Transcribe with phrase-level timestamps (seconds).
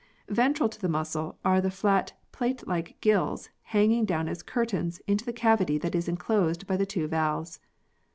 [0.29, 5.23] Ventral to the muscle are the flat plate like gills hanging down as curtains into
[5.25, 7.59] the cavity that is enclosed by the two valves.